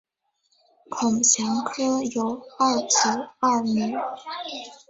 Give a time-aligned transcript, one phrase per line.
[0.89, 3.93] 孔祥柯有二子二女